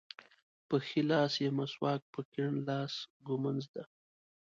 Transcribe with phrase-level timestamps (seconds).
[0.67, 2.93] په ښي لاس یې مسواک په کیڼ لاس
[3.25, 3.83] ږمونځ ده.